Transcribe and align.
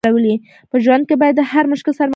په 0.71 0.75
ژوند 0.83 1.03
کښي 1.09 1.15
باید 1.21 1.35
د 1.37 1.41
هر 1.51 1.65
مشکل 1.71 1.91
سره 1.97 1.97
مقاومت 1.97 2.01
وکو. 2.01 2.09